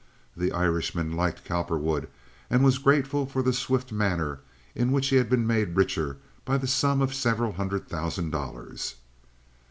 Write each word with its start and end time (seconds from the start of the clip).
The 0.35 0.51
Irishman 0.51 1.11
liked 1.15 1.45
Cowperwood, 1.45 2.07
and 2.49 2.63
was 2.63 2.79
grateful 2.79 3.27
for 3.27 3.43
the 3.43 3.53
swift 3.53 3.91
manner 3.91 4.39
in 4.73 4.91
which 4.91 5.09
he 5.09 5.17
had 5.17 5.29
been 5.29 5.45
made 5.45 5.75
richer 5.75 6.17
by 6.43 6.57
the 6.57 6.65
sum 6.65 7.01
of 7.03 7.13
several 7.13 7.51
hundred 7.51 7.87
thousand 7.87 8.31
dollars. 8.31 8.95